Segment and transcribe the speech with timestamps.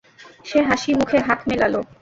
[0.45, 1.79] সে হাসি মুখে হাত মেলালো।